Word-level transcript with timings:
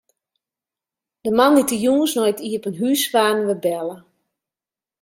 De 1.23 1.31
moandeitejûns 1.37 2.13
nei 2.17 2.31
it 2.31 2.43
iepen 2.49 2.77
hús 2.79 3.01
waarden 3.11 3.47
wy 3.49 3.55
belle. 3.65 3.97